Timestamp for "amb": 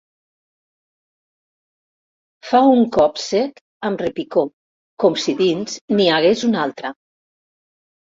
3.91-4.03